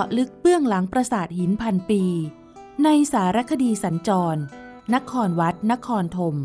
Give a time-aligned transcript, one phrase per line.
[0.00, 2.02] าะลึกเบื้องหลังปราสาทหินพันปี
[2.84, 4.40] ในสารคดีสัญจร
[4.94, 6.36] นครวัด นครธม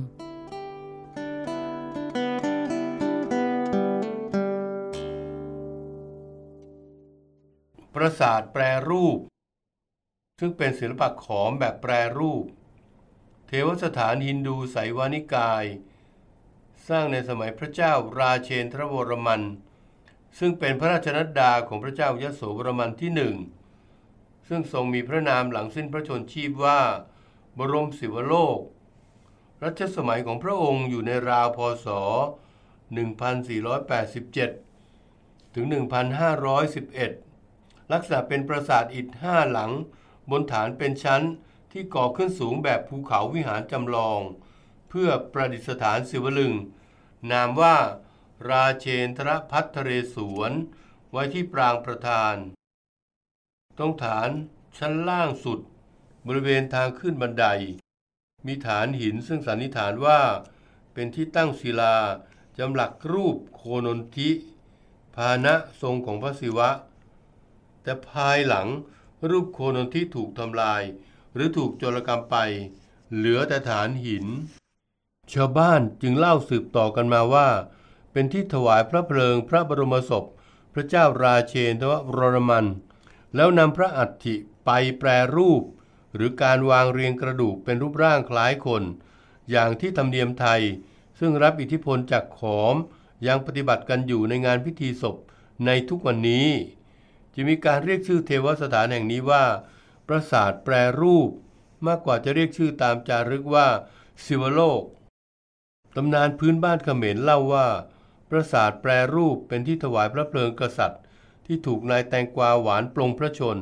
[7.96, 9.20] ปราสาทแปรรูป
[10.40, 12.46] ซึ่งเป็นศิลปะขอมแบบแปรรูป
[13.48, 15.66] เทวสถานฮินดูไสวานิกาย
[16.88, 19.42] สร้างในสมัยพระเจ้าราเชนทรวรมัน
[20.40, 23.36] ซึ่งเป็นพระราชนัดดาของพระเจ้ายโสวรมันที่หนึ่ง
[24.48, 26.82] ซึ่งทรงมีพระนามหลังสิ้นพระชนชีพว่า
[27.58, 28.60] บรมศิวโลก
[29.64, 31.88] รัชสมัยของพระองค์อยู่ในราวพศ
[33.72, 35.66] 1487 ถึง
[36.60, 39.72] 1511 ลักษณะเป็นปราสาทอิฐห้าหลัง
[40.32, 41.24] บนฐานเป็นชั้น
[41.72, 44.20] ที่ก่อขึ้นสูงแบบภูเขาวิหารจำลอง
[44.90, 46.54] เพื่อประดิษฐานศิวลึง
[47.32, 47.76] นามว่า
[48.50, 50.52] ราเชนทรพัทเรศวร
[51.12, 52.36] ไว้ที่ปรางประธาน
[53.78, 54.30] ตรงฐาน
[54.78, 55.60] ชั้นล่างสุด
[56.28, 57.46] บริเวณทางขึ้นบันได
[58.46, 60.20] มีฐานหินซึ่งสันนิษฐานว่า
[60.94, 61.96] เป็นที่ตั้งศิลา
[62.58, 64.30] จำหลักรูปโคนนทิ
[65.16, 66.70] พาหนะทรงของพระศิวะ
[67.84, 68.68] แต่ภายหลัง
[69.30, 70.82] รูปโคนนทิถูกทำลาย
[71.34, 72.38] หรือถูกโจรกรรมไป
[73.14, 74.26] เหลือแต่ฐานหิน
[75.34, 77.48] ชาวบ้านจึงเล่าสืบต่อกันมาว่า
[78.12, 80.26] เป็นที่ถวายพระเพลิงพระบรมศพ
[80.74, 82.66] พระเจ้าราเชนทวรรมัน
[83.36, 84.70] แล้วนำพระอัฐิไป
[85.00, 85.64] แปรรูป
[86.16, 88.84] หรือการวางเรียงกระดูกเป็นรูปร่างคล้ายคน
[89.52, 90.62] อย่างที่ธรรมเนียมไทย
[91.20, 92.76] ซึ่งรับอิทธิพลจากขอม
[93.28, 95.16] ยังปฏิบัติกันอยู่ในงานพิธีศพ
[95.66, 96.48] ในทุกวันนี้
[97.34, 99.44] จะมีการเรียกชื่อเทวสถานแห่งนี้ว่า
[100.08, 101.30] ปราสาทแปรรูป
[101.88, 103.68] มากกว่าจะเรียกชื่อตามจารึกว่า
[104.26, 104.84] ศิวโลก
[105.96, 107.68] ตำนานพื้นบ้านเขมรเล่าว่า
[108.32, 111.02] ปราสาทแปรรูปเป็นที่ถวายพระเพลิงกษัตริย์
[111.46, 113.58] ที่ถูกนายแตงกวาหวานปลงพระชน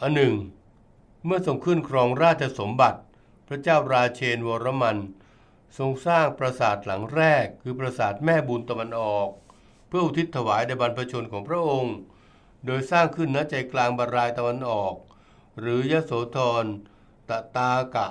[0.00, 0.34] อันหนึ่ง
[1.24, 3.00] เมื่อทรงขึ้นครองราชสมบัติ
[3.48, 4.98] พระเจ้าราเชนวรมัน
[5.78, 9.28] ทรงสร้างปราสาทหลังแรก คือปราสาทแม่บุญตะวันออก
[9.88, 11.94] เพื่ออุทิศถวายแด่บรรพชนของพระองค์
[12.66, 14.94] โดยสร้างขึ้นณใจกลางบารายตะวันออก
[15.58, 16.64] หรือยโสธร
[17.28, 18.08] ตะตากะ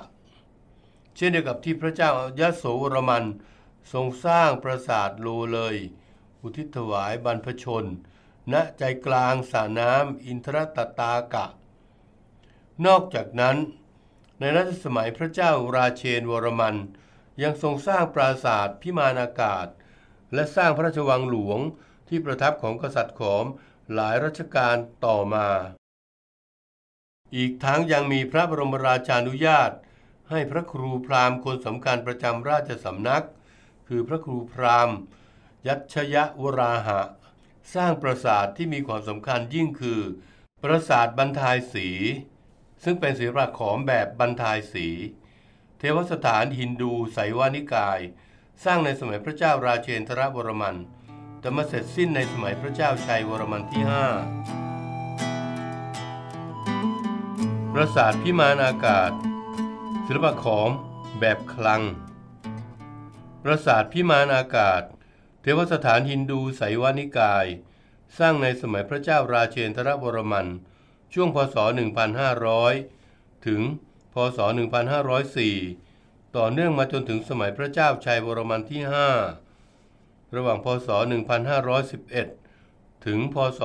[1.14, 3.24] เช่นเดียวกับที่พระเจ้ายโสวรมัน
[3.92, 5.76] ทรงสร้างปราสาทโลเลย
[6.42, 7.84] อุทิศถวายบรรพชน
[8.52, 11.46] ณใจกลางสระน้ำอินทรตตากะ
[12.86, 13.56] นอกจากนั้น
[14.38, 16.76] ในรัชสมัยพระเจ้าราเชนวรมัน
[17.42, 19.66] ยังทรงสร้างปราสาทพิมานอากาศ
[20.34, 21.60] และสร้างพระราชวังหลวง
[22.08, 23.46] ที่ประทับของกษัตริย์ขอม
[23.94, 25.48] หลายรัชกาลต่อมา
[27.36, 29.70] อีกทั้งยังมีพระบรมราชานุญาต
[30.30, 33.24] ให้พระครูพราหมณ์คนสำคัญประจำราชสำนัก
[33.92, 34.98] คือพระครูพราหมณ์
[35.66, 37.00] ยัชยะวราหะ
[37.74, 40.00] สร้างปราสาทที่มีความสำคัญยิ่งคือ
[40.62, 41.88] ปราสาทบรรทายสี
[42.84, 44.88] ซึ่งเป็นศิลปะขอมแบบบรรทายสี
[45.78, 48.00] เทวสถานฮินดูไสวานิกาย
[48.64, 50.76] สร้างในสมัยพระเจ้าราเชนทรวรมัน
[51.40, 53.90] แต่มาเสร็จสิ้นในสมัยพระเจ้าชัยวรมันที่ 5
[57.72, 59.10] ปราสาทพิมานอากาศ
[60.06, 60.70] ศิลปะขอม
[61.20, 61.82] แบบคลัง
[63.44, 64.82] ปราสาทพิมานอากาศ
[65.40, 67.46] เทวสถานฮินดูไสยวานิกาย
[68.18, 70.46] สร้างในสมัยพระเจ้าราเชนทรวรมัน
[71.12, 71.56] ช่วงพศ
[72.70, 73.60] 1500 ถึง
[74.14, 74.38] พศ
[75.56, 78.82] 1504 ต่อเนื่องมาจนถึงสมัยพระเจ้าชัยวรมันที่
[79.58, 80.88] 5 ระหว่างพศ
[82.16, 83.60] 1511 ถึง พศ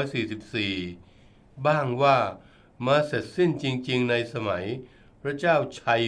[0.00, 2.18] 1544 บ้างว่า
[2.86, 4.64] มาเสร็จสิ้นจริง ๆ ในสมัย
[5.22, 6.02] พระเจ้าชัย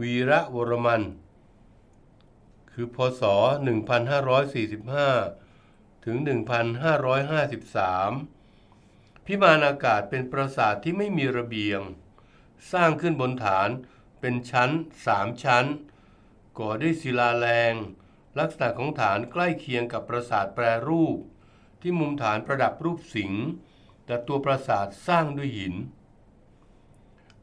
[0.00, 1.02] วีระวรมัน
[2.80, 3.22] คือพศ
[4.04, 6.16] 1545 ถึง
[8.16, 11.80] 1553 พิมานอากาศเป็นปราสาทที่ไม่มีระเบียง
[12.72, 13.68] สร้างขึ้นบนฐาน
[14.20, 14.70] เป็นชั้น
[15.06, 15.66] สามชั้น
[16.58, 17.74] ก่อด้วยศิลาแรง
[18.38, 21.18] ลักษณะของฐานใกล้เคียงกับปราสาทแปรรูป
[21.80, 23.44] ที่มุมฐานประดับรูปสิงห์
[24.06, 25.74] แต่ตัวปราสาทสร้างด้วยหิน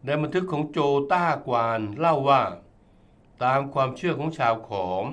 [0.04, 0.80] ในบันทึกของโจ
[1.12, 2.44] ต้ากวานเล่าว่า
[3.44, 5.06] ตามความเชื่อของชาวขอม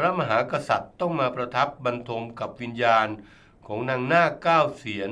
[0.00, 3.08] พระมหากษัตริย์ต้องมาประทับบรรทมกับวิญญาณ
[3.66, 5.10] ของนางนาคเก้าเสียน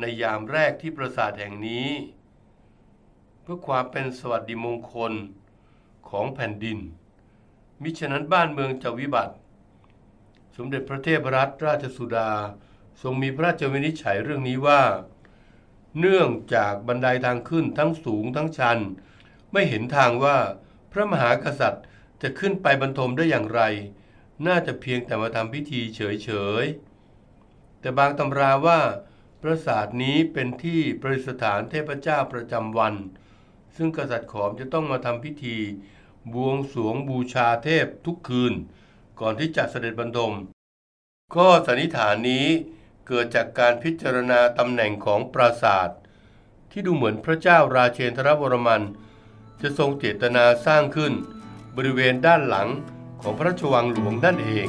[0.00, 1.88] ในยามแรกที่ปราสาทแห่งนี้
[3.42, 5.12] เพื่อความเป็นสวัสดิมงคล
[6.08, 6.78] ของแผ่นดิน
[7.82, 9.34] มิฉะนั้นบ้านเมืองจะวิบัติ
[10.56, 12.30] สมเด็จพระเทพรัตนราชสุดา
[13.02, 14.82] ทรงมีพระราชวินิจฉัยเรื่องนี้ว่า
[15.98, 18.78] เนื่องจากบันไดาทางขึ้นทั้งสูงทั้งชัน
[19.52, 20.38] ไม่เห็นทางว่า
[20.92, 21.84] พระมหากษัตริย์
[22.22, 23.62] จะขึ้นไปบรรทมได้อย่างไร
[24.46, 26.30] น่าจะเพียงแต่มาทำพิธีเฉ
[26.62, 28.80] ยๆ แต่บางตำราว่า
[29.42, 32.94] ปราสาทนี้เป็นที่ประดิษฐานเทพเจ้าประจำวัน
[33.76, 35.56] ซึ่งกษัตริย์ขอมจะต้องมาทำพิธี
[36.32, 38.54] บวงสรวงบูชาเทพทุกคืน
[39.20, 40.32] ก่อนที่จะเสด็จบรรทม
[41.36, 42.46] ก็สันนิษฐานนี้
[43.06, 45.88] เกิดจากการพิจารณาตำแหน่งของปราสาท
[46.70, 48.82] ที่ดูเหมือนพระเจ้าราเชนทรวรมัน
[49.62, 51.12] จะทรงเจตนาสร้างขึ้น
[51.76, 52.68] บริเวณด้านหลัง
[53.20, 54.68] ของพระราชวังหลวงนั่นเอง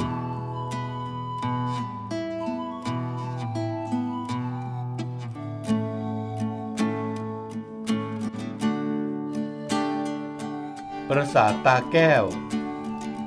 [11.09, 12.23] ปราสาทตาแก้ว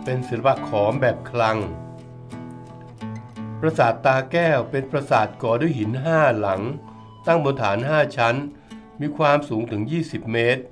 [0.04, 1.58] เป็นศิลปะขอมแบบคลัง
[3.60, 6.62] ปราสาทตาแก้วเป็นปราสาทก่อด้วยหินห้าหลัง
[7.26, 8.36] ตั้งบนฐานห้าชั้น
[9.00, 10.62] มีความสูงถึง 20 เมตร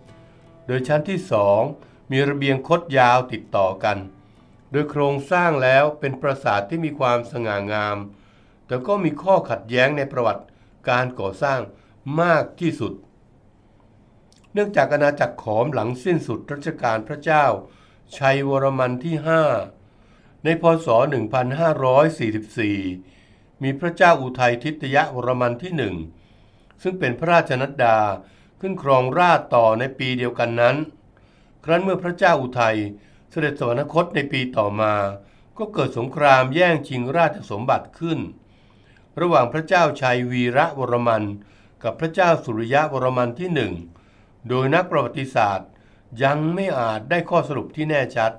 [0.66, 1.60] โดยชั้นที่สอง
[2.10, 3.98] มีระเบียงคดยาวติดต่อกัน
[4.70, 7.98] โดยโครงสร้างแล้วเป็นปราสาทที่มีความสง่างาม
[8.66, 10.44] แต่ก็มีข้อขัดแย้งในประวัติ
[10.88, 11.60] การก่อสร้าง
[12.20, 12.92] มากที่สุด
[14.52, 17.44] เนื่องจากอาณาจักรขอมหลังสิ้นสุดรัชกาลพระเจ้า
[18.16, 19.16] ชัยวรมันที่
[19.80, 20.88] 5 ในพศ
[22.26, 25.94] 1544 มีพระเจ้าอุทัยทิตยวรมันที่หนึ่ง
[26.82, 27.98] ซึ่งเป็นพระราชนัดดา
[28.60, 30.76] ขึ้นครองราชต่อในปีเดียวกันนั้น
[31.64, 32.76] ครั้นเมื่อพระเจ้าอุทัย
[33.30, 34.94] เสด็จสวรรคตในปีต่อมา
[35.58, 38.20] ก็เกิดสงครามแย่งชิงราชสมบัติขึ้น
[39.20, 41.24] ระหว่างพระเจ้าชัยวีระวรมัน
[41.82, 43.72] กับพระเจ้าสุริยะวรมันที่หนึ่ง
[44.48, 45.68] โดยนักประวัติศาสตร์
[46.22, 48.32] ยังไม่อาจได้ข้อสรุปที่แน่ชัด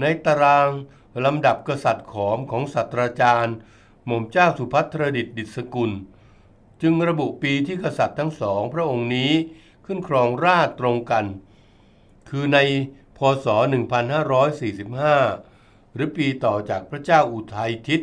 [0.00, 0.70] ในตาราง
[1.24, 3.54] ลำดับกษัตริย์ขอมของศาสตราจารย์
[4.06, 5.90] หม่อมเจ้าสุพัทรดิตดิษกุล
[6.82, 9.32] จึงระบุปีที่กษัตริย์ทั้งสองพระองค์นี้
[9.86, 11.26] ขึ้นครองราชตรงกัน
[12.28, 12.58] คือใน
[13.20, 13.46] พศ
[14.30, 18.02] 1545 หรือปีต่อจากพระเจ้าอุทัยทิต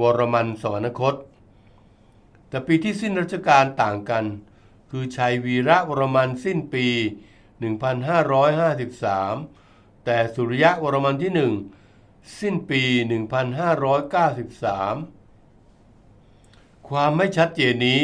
[0.00, 1.14] วรมันสวรรคต
[2.48, 4.24] แต่ปีที่สิ้นรัชกาลต่างกัน
[4.90, 6.86] คือชัยวีระวรมันสิ้นปี
[8.20, 11.52] 1553 แต่สุริยะวรมันที่หนึ่ง
[12.40, 12.96] สิ้นปี 1593
[16.88, 18.02] ความไม่ชัดเจนนี้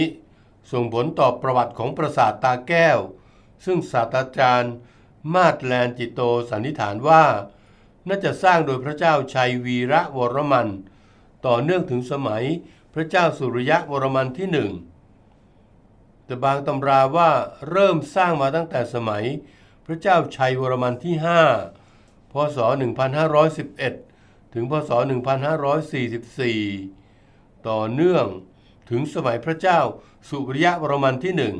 [0.73, 2.99] ส่งผลต่อประวัติของปราสาทตาแก้ว
[3.65, 4.75] ซึ่งศาสตราจารย์
[5.32, 7.25] มาดแลนจิตโตสันนิษฐานว่า
[8.09, 10.69] น่าจะสร้างโดยพระเจ้าชัยวีระวรมัน
[11.47, 12.44] ต่อเนื่องถึงสมัย
[12.94, 14.71] พระเจ้าสุริยะวรมันที่หนึ่ง
[16.25, 17.31] แต่บางตำราว่า
[17.71, 19.25] เริ่มสร้างมาตั้งแต่สมัย
[19.87, 21.15] พระเจ้าชัยวรมันที่
[21.75, 22.59] 5พศ
[23.37, 24.91] 1511 ถึงพศ
[25.94, 28.27] 1544 ต่อเนื่อง
[28.91, 29.81] ถึงสมัยพระเจ้า
[30.29, 31.55] สุริยะวรมันที่หนึ่ง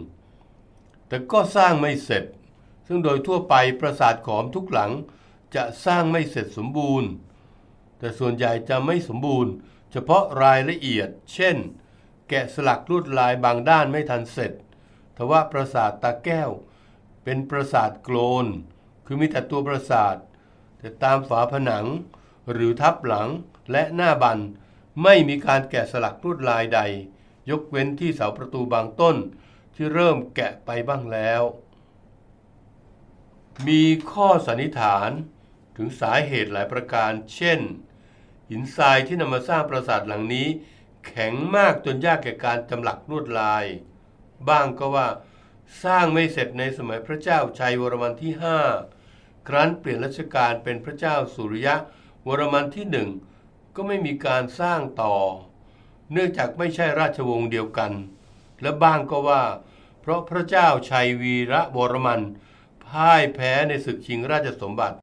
[1.08, 2.25] แต่ก็สร้างไม่เสร็จ
[2.86, 4.92] ซึ่งโดยทั่วไปปราสาทขอมทุกหลัง
[5.54, 7.08] จะสร้างไม่เสร็จสมบูรณ์
[7.98, 9.53] แต่ส่วนใหญ่จะไม่สมบูรณ์
[9.93, 11.56] เฉพาะรายละเอียด เช่น
[12.29, 14.53] แกะสลักลวดลายบางด้านไม่ทันเสร็จ
[15.17, 16.50] ทว่าปราสาทตาแก้ว
[17.24, 18.46] เป็นปราสาทโกลน
[19.06, 20.17] คือมีแต่ตัวปราสาท
[20.79, 21.86] แต่ตามฝาผนัง
[22.53, 23.29] หรือทับหลัง
[23.72, 24.38] และหน้าบัน
[25.03, 26.81] ไม่มีการแกะสลักลวดลายใด
[27.50, 29.17] ยกเว้นที่เสาประตูบางต้น
[29.74, 31.43] ที่เริ่มแกะไปบ้างแล้ว
[33.69, 33.82] มี
[34.13, 35.11] ข้อสันนิษฐาน
[35.77, 37.61] ถึงสาเหตุหลายประการ เช่น
[38.51, 40.49] หินทรายที่นำมาสร้างปราสาทหลังนี้
[41.06, 43.65] แข็งมากจนยากแก่การจำหลักลวดลาย
[44.49, 45.08] บ้างก็ว่า
[45.84, 48.58] สร้างไม่เสร็จในสมัยพระเจ้าชัยวรมันที่ห้า
[49.49, 51.77] ครั้นเปลี่ยนรัชกาลเป็นพระเจ้าสุริยะ
[52.27, 53.08] วรมันที่หนึ่ง
[53.75, 55.17] ก็ไม่มีการสร้างต่อ
[56.13, 57.93] เนื่องจากไม่ใช่ราชวงศ์เดียวกัน
[58.63, 59.43] และบ้างก็ว่า
[60.01, 62.20] เพราะพระเจ้าชัยวีระวรมัน
[62.94, 64.98] พ่ายแพ้ในศึกชิงราชสมบัติ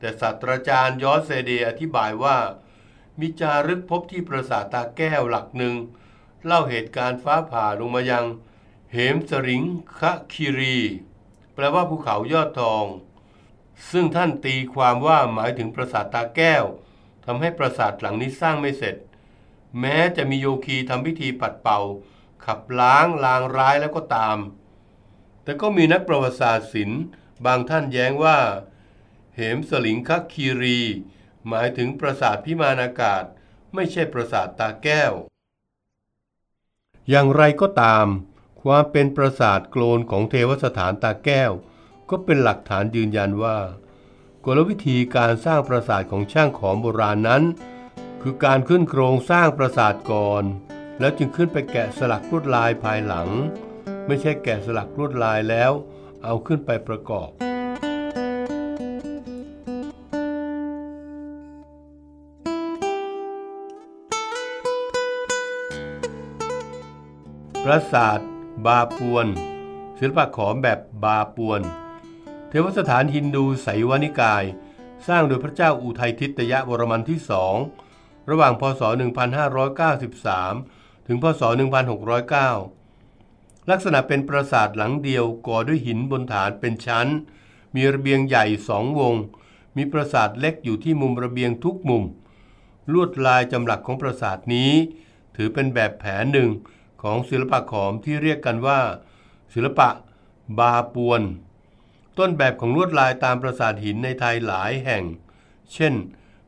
[0.00, 2.38] แต่ศาสตราจารย์ยอสเซเดอธิบายว่า
[3.20, 5.74] มีจารึกพบที่ปราสาทตาแก้วหลักหนึ่ง
[6.44, 8.26] เล่าเหตุการณ์ฟ้าผ่าลงมายัง
[8.92, 9.62] เหมสริง
[9.98, 10.78] คะคิรี
[11.54, 12.84] แปลว่าภูเขายอดทอง
[13.90, 16.64] ซึ่งท่านตีความว่าหมายถึงปราสาทตาแก้ว
[17.24, 18.96] ทำให้ปราสาทหลังนี้สร้างไม่เสร็จ
[19.80, 21.80] แม้จะมีโยคีทำพิธีปัดเป่า
[22.44, 24.38] ขับล้างลางร้ายแล้วก็ตาม
[25.44, 27.02] แต่ก็มีนักประวัติศาสตร์ศิลป์
[27.46, 28.38] บางท่านแย้งว่า
[29.34, 30.80] เหมสลิงคคีรี
[31.48, 33.24] หมายถึงปราสาทพิมานอากาศ
[33.74, 35.12] ไม่ใช่ปราสาทตาแก้ว
[37.08, 38.06] อย่างไรก็ตาม
[38.62, 41.52] ความเป็นปราสาทโกลนของเทวสถานตาแก้ว
[42.10, 43.58] ก็เป็นหลักฐานยืนยันว่า
[44.44, 47.42] กลวิธีการสร้างปราสาทของช่างของโบราณนั้น
[48.22, 50.44] คือการขึ้นโครงสร้างปราสาทก่อน
[50.98, 53.28] แล้วจึงขึ้นไปแกะสลักลวดลายภายหลัง
[54.06, 55.72] ไม่ใช่แกะสลักลวดลายแล้ว
[56.24, 57.30] เอาขึ้นไปประกอบ
[67.64, 68.18] ปราสาท
[68.66, 69.26] บาปวน
[69.98, 71.60] ศิลปะขอมแบบบาปวน
[72.48, 74.44] เทวสถานฮินดูไสวานิกาย
[75.08, 77.56] สร้างโดยพระเจ้าอุทัยทิตยะวรมันที่สอง
[78.30, 78.82] ระหว่างพศ
[79.74, 81.42] 1593 ถึงพศ
[82.72, 82.81] 1609
[83.70, 87.08] ลักษณะเป็นปราสาทหลังเดียวก่อด้วยหินบนฐานเป็นชั้น
[87.74, 89.14] มีระเบียงใหญ่สองวง
[89.76, 92.04] มีปราสาทเล็กอยู่ที่มุมระเบียงทุกมุม
[92.92, 94.72] ลวดลายจำหลักของปราสาทนี้
[95.36, 96.50] ถือเป็นแบบแผนหนึ่ง
[97.02, 98.80] ของศิลปะขอมที่เรียกกันว่า
[99.54, 99.88] ศิลปะ
[100.58, 101.22] บาปวน
[102.18, 105.04] ต้นแบบของลวดลายตามปราสาทหินในไทยหลายแห่ง
[105.72, 105.94] เช่น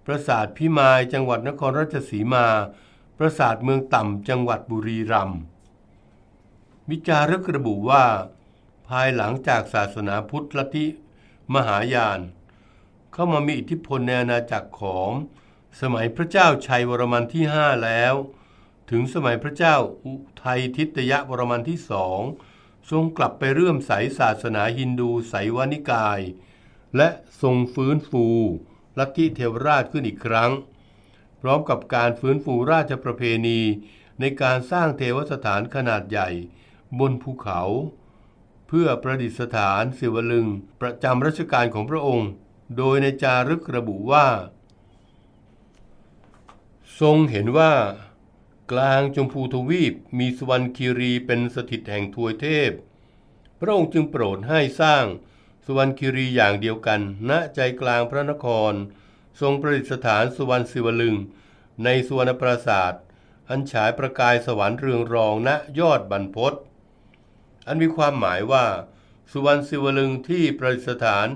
[0.07, 2.47] ปราสาทพิมายจังหวัดนครราชสีมา
[3.19, 5.41] ปราสาทเมืองต่ำจังหวัดบุรีรัมย์
[6.91, 8.07] วิจารึกระบุว่า
[8.89, 10.87] ภายหลังจากศาสนาพุทธลัทธิ
[11.55, 12.21] มหายาน
[13.13, 15.11] เข้ามามีอิทธิพลในอาณาจักรของ
[15.81, 18.15] สมัยพระเจ้าชัยวรมันที่ห้าแล้ว
[18.91, 20.15] ถึงสมัยพระเจ้าอุ
[20.45, 22.21] ทัยทิตยะวรมันที่สอง
[22.91, 26.21] ทรงกลับไปเรื่มใสศาสนาฮินดูไสวานิกาย
[26.97, 27.09] และ
[27.43, 28.27] ทรงฟื้นฟู
[28.99, 30.53] ลัทธิเทวราชขึ้นอีกครั้ง
[31.41, 33.61] พร้อมกับการฟื้นฟูราชประเพณี
[34.21, 36.31] ในการสร้างเทวสถานขนาดใหญ่
[36.99, 37.61] บนภูเขา
[38.67, 40.47] เพื่อประดิษฐานศิวลึง
[40.81, 42.31] ประจำรัชกาลของพระองค์
[42.77, 44.27] โดยในจารึกระบุว่า
[47.01, 47.73] ทรงเห็นว่า
[48.73, 52.71] กลางชมพูทวีปมีสวรรคีรีเป็นสถิตแห่งทวยเทพ
[53.61, 55.05] พระองค์จึงโปรดให้สร้าง
[55.67, 58.73] สวรรคีรีอย่างเดียวกัน ณใจกลางพระนคร
[59.41, 61.17] ทรงประดิษฐานสวรรณศิวลึง
[61.85, 63.03] ในสวนปราศาสตร์
[63.49, 66.55] อันฉายประกายสวรรค์เรืองรองณยอดบรรพต
[67.67, 68.67] อันมีความหมายว่า
[69.31, 71.29] สุวรรณศิวลึงที่ประดิษฐาน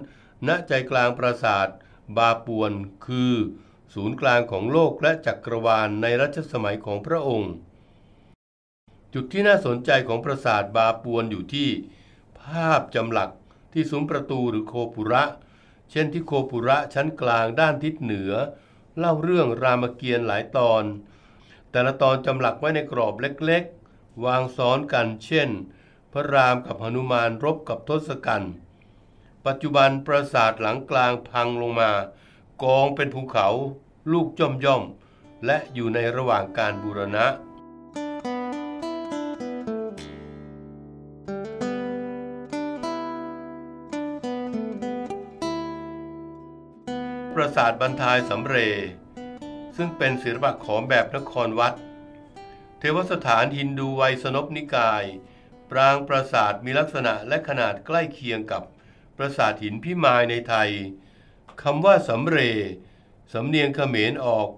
[0.48, 1.68] ณใจกลางปราสาท
[2.16, 2.72] บาปวน
[3.06, 3.34] คือ
[3.94, 7.52] ศูนย์กลางของโลกและจักรวาลในรัชสมัยของพระองค์
[9.14, 11.68] จุดที่น่าสนใจของปราสาทบาปวนอยู่ที่
[12.40, 13.30] ภาพจำหลัก
[13.72, 15.24] ที่ซุ้มประตูหรือโคปุระ
[15.90, 18.32] เช่นที่โคปุระชั้นกลางด้านทิศเหนือ
[18.98, 20.84] เล่าเรื่องรามเกียรติ์หลายตอน
[21.70, 25.48] แต่ละตอนจำหลักไว้ในกรอบเล็กๆ วางซ้อนกัน เช่น
[26.12, 28.52] พระรามกับหนุมานรบกับทศกัณฐ์
[29.46, 31.90] ปัจจุบันปราสาทหลังกลางพังลงมา
[32.62, 33.48] กองเป็นภูเขา
[34.12, 34.82] ลูกย่อมย่อม
[35.46, 37.26] และอยู่ในระหว่างการบูรณะ
[47.34, 48.56] ปราสาทบรรทายสำเร
[49.76, 51.74] ซึ่งเป็นศิลปะขอมแบบนครวัด
[52.78, 55.04] เทวสถานฮินดูไวยสนพนิกาย
[55.70, 58.62] ปรางปราสาทมีลักษณะและขนาดใกล้เคียงกับ
[59.16, 60.70] ปราสาทหินพิมายในไทย
[61.62, 62.38] คำว่าสำเร
[63.32, 64.48] สำเนียงเขมรออก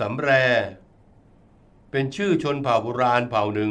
[0.00, 0.30] สำแร
[1.90, 3.70] เป็นชื่อชนเผ่าโบราณเผ่าหนึ่ง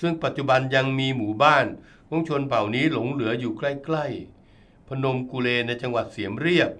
[0.00, 1.66] ซึ่งปัจจุบันยังมีหมู่บ้าน
[2.08, 6.70] ของชนเผ่านี้หลงเหลืออยู่ใกล้ๆ พนมกุเลในจังหวัดเสียมเรียบ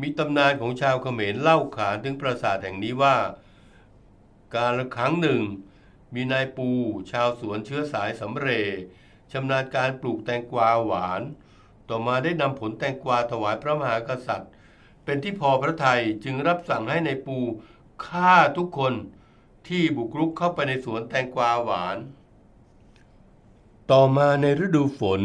[0.00, 3.16] มีตำนานของชาวเขมรเล่าขานถึงปราสาทแห่งนี้ว่า
[4.54, 5.40] การละครั้งหนึ่ง
[6.14, 6.68] มีนายปู
[7.10, 8.48] ชาวสวนเชื้อสายสำเร
[9.32, 11.22] ชำนาญการปลูกแตงกวาหวาน
[11.88, 14.50] ต่อมาได้นำผลแตงกวาถวายพระมหากษัตริย์
[15.04, 17.38] เป็นที่พอพระทัยจึงรับสั่งให้ในายปู
[18.06, 18.94] ฆ่าทุกคน
[19.68, 21.96] ที่บุกรุกเข้าไปในสวนแตงกวาหวาน
[23.90, 25.22] ต่อมาในฤดูฝน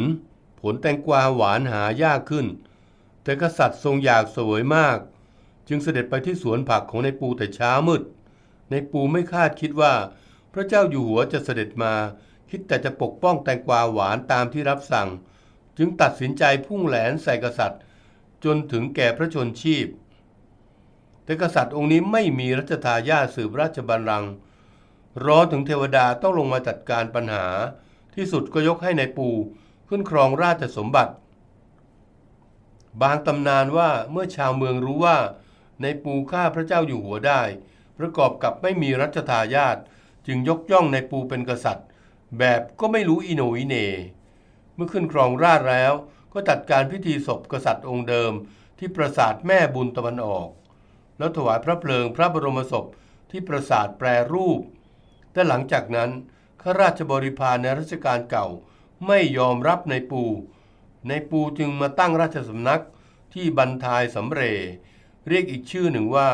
[0.61, 2.45] ผลแตงกวาหวานหายากขึ้น
[3.23, 4.97] แต่กษัตริย์ทรงอยากสวยมาก
[5.67, 8.01] จึงเสด็จไปที่สวนผักของในายปูแต่เช้ามืด
[8.69, 9.93] ในายปูไม่คาดคิดว่า
[10.53, 11.93] พระเจ้าอยู่หัวจะเสด็จมา
[12.49, 15.09] คิดแต่จะปกป้องแตงกวาหวานตามที่รับสั่ง
[15.77, 17.81] จึงตัดสินใจพุ่งแหลนใส่กษัตริย์
[18.43, 19.87] จนถึงแก่พระชนชีพ
[21.23, 24.31] แต่กษัตริย์องค์นี้ไม่มีรัชทายาทสืบราชบัลลังก์
[25.25, 27.47] รอถึงเทวดาต้องลงมาจัดการปัญหา
[28.15, 29.29] ที่สุดก็ยกให้ในายปู
[29.87, 31.13] ขึ้นครองราชสมบัติ
[33.01, 35.17] บางตำนานว่าเมื่อชาวเมืองรู้ว่า
[35.81, 37.41] ในปูฆ่าพระเจ้าอยู่หัวได้
[37.97, 39.77] ประกอบกับไม่มีรัชทายาท
[40.27, 41.87] จึงยกย่องในปูเป็นกษัตริย์
[42.37, 43.75] แบบก็ไม่รู้อิโนอิเน
[44.75, 45.93] เมื่อขึ้นครองราชแล้ว
[46.33, 48.33] ก็จัดการพิธีศพกษัตริย์องค์เดิม
[48.77, 50.47] ที่ปราสาทแม่บุญตะวันออก
[51.17, 52.85] แล้วถวายพระเพลิงพระบรมศพ
[53.31, 54.61] ที่ปราสาทแปรรูป
[55.31, 56.11] แต่หลังจากนั้น
[56.61, 58.47] ข้าราชบริพารในรัชกาลเก่า
[59.07, 60.23] ไม่ยอมรับในปู
[61.07, 62.83] ในปูจึงมาตั้งราชสำนัก
[63.33, 64.41] ที่บันทายสำเร
[65.27, 66.29] เรียกอีกชื่อหนึ่งว่า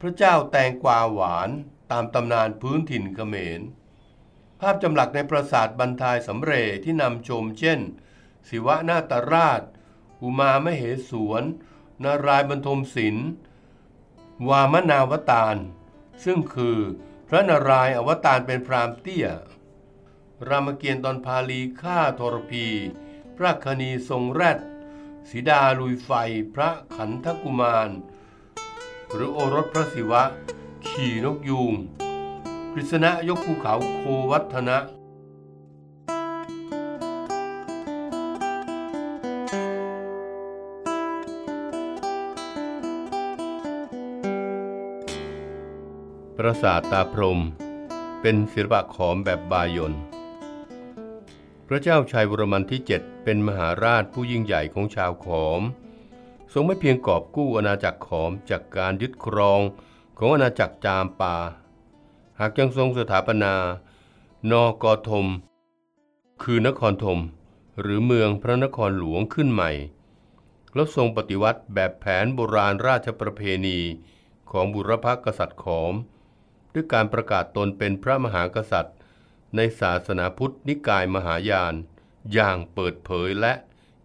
[0.00, 1.50] พระเจ้าแตงกวาหวาน
[1.92, 3.60] ตามตำนานพื้นถิ่นเขมร
[4.60, 6.52] ภาพจำหลักในปราสาทบันทายสำเร
[6.84, 7.80] ที่นำชมเช่น
[8.48, 9.62] ศิวะนาตราช
[10.22, 11.42] อุมามเหสวน
[12.04, 13.28] นารายบรรทมศิลป์
[14.48, 15.56] วามนาวตาร
[16.24, 16.78] ซึ่งคือ
[17.28, 19.28] พระนารายอวตารเป็นพรามเตี้ย
[20.48, 22.66] รามเกียรติ์ตอนพาลีฆ่าทรพี
[23.36, 24.58] พระคณีทรงแรด
[25.30, 26.10] สีดาลุยไฟ
[26.54, 27.90] พระขันธกุมาร
[29.12, 30.22] หรือโอรสพระศิวะ
[30.90, 31.74] ขี่นกยูง
[32.72, 34.78] กฤษณะยกภูเขาโควัฒนะ
[46.36, 47.40] ปราสาทตาพรหม
[48.20, 49.94] เป็นศิลปะขอมแบบบายน
[51.66, 55.62] พระเจ้าชัยวรมันที่ 7 เป็นมหาราชผู้ยิ่งใหญ่ของชาวขอม
[56.52, 59.60] ทรงไม่เพียงกอบกู้อาณาจักรขอมจากการยึดครอง
[60.18, 61.36] ของอาณาจักรจามปา
[62.40, 63.54] หากยังทรงสถาปนา
[64.50, 64.52] น
[64.82, 65.26] กอธม
[66.42, 67.20] คือนครธม
[67.80, 69.70] หรือเมืองพระนครหลวงขึ้นใหม่
[70.74, 73.78] แล้วทรงปฏิวัติแบบแผนโบราณราชประเพณี
[74.50, 75.94] ของบุรพกษัตริย์ขอม
[76.72, 78.96] ด้วยการประกาศตนเป็นพระมหากษัตริย์
[79.56, 81.74] ในศาสนาพุทธนิกายมหายาน
[82.32, 83.52] อย่างเปิดเผยและ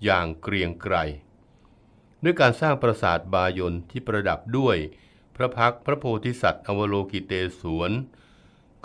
[0.04, 0.96] อย่างเกรียงไกร
[2.24, 4.78] ด้วยการสร้างปราสาทบายนที่ประดับด้วย
[5.38, 7.92] พระพักพระโพธิสัตว์อวโลกิเตศวน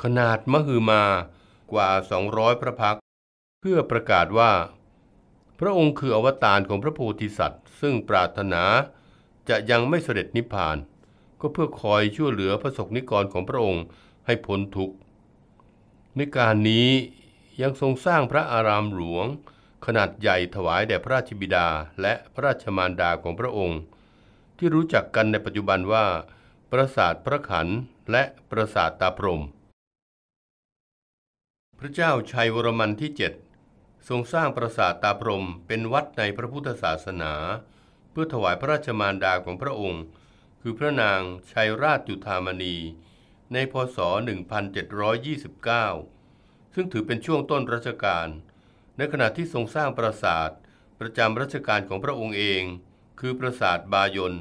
[0.02, 1.04] ขนาดมหึมา
[1.72, 1.88] กว่า
[2.26, 2.96] 200 พระพัก
[3.60, 4.52] เพื่อประกาศว่า
[5.60, 8.62] พระองค์คืออวตารของพระโพธิสัตว์ ซึ่งปรารถนา
[9.48, 10.76] จะยังไม่เสด็จนิพพาน
[11.40, 13.84] ก็เพื่อคอยช่วยเหลือพระสกนิกรของพระองค์
[14.26, 14.94] ให้พ้นทุกข์
[16.16, 16.88] ในการนี้
[17.62, 19.26] ยังทรงสร้างพระอารามหลวง
[19.86, 21.68] ขนาดใหญ่ถวายแด่พระราชบิดา
[22.02, 23.78] และพระราชมารดาของพระองค์
[24.58, 26.04] ที่รู้จักกันในปัจจุบันว่า
[26.74, 27.68] ปราสาทพระขัน
[28.12, 29.42] และปราสาทตาพรม
[31.78, 33.10] พระเจ้าชัยวรมันที่
[33.58, 37.32] 7 ทรงสร้างปราสาทตาพรมเป็นวัดในพระพุทธศาสนา
[38.10, 40.04] เพื่อถวายพระราชมารดาของพระองค์
[40.60, 41.20] คือพระนาง
[41.52, 42.76] ชัยราชจุธามณี
[43.52, 43.98] ในพศ
[45.36, 48.28] 1729 ซึ่งถือเป็นช่วงต้นรัชกาล
[48.96, 50.50] ในขณะที่ทรงสร้างปราสาท
[51.00, 52.62] ประจำรัชกาลของพระองค์เอง
[53.20, 54.34] คือปราสาทบายน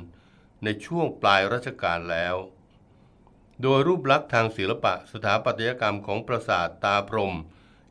[0.64, 2.36] ในช่วงปลายรัชกาลแล้ว
[3.62, 7.36] โดยรูปลักษณ์ทางศิลปะสถาปัตยกรรมของปราสาทตาพรหม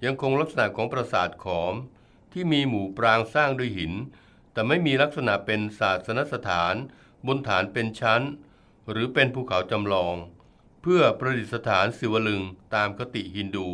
[0.04, 1.74] ยังคงลักษณะของปราสาทขอม
[2.32, 3.92] ที่มีหมู่ปรางสร้างด้วยหิน
[4.52, 6.74] แต่ไม่มีลักษณะเป็นศาสนสถาน
[7.26, 8.22] บนฐานเป็นชั้น
[8.90, 10.16] หรือเป็นภูเขาจำลอง
[10.82, 12.42] เพื่อประดิษฐานศิวลึง
[12.74, 13.68] ตามคติฮินดู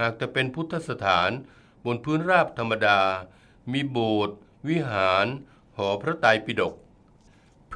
[0.00, 1.30] หากแต่เป็นพุทธสถาน
[1.84, 3.00] บนพื้นราบธรรมดา
[3.72, 4.36] มีโบสถ์
[4.68, 5.26] วิหาร
[5.76, 6.74] หอพระไตรปิฎก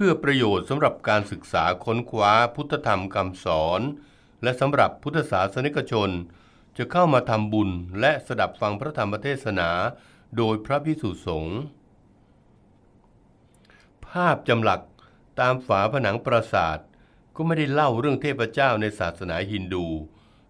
[0.02, 3.80] พื่อประโยชน์สำหรับการศึกษาค้นคว้าพุทธธรรมคำสอน
[4.42, 6.10] และสำหรับพุทธศาสนิกชน
[6.76, 9.70] จะเข้ามาทำบุญและสดับฟังพระธรรมเทศนา
[10.36, 11.58] โดยพระพิสุสงฆ์
[14.06, 14.82] ภาพจำหลัก
[15.40, 16.78] ตามฝาผนังปราสาท
[17.36, 19.86] ก็ไม่ได้เล่าเรื่องเทพเจ้าในศาสนาฮินดู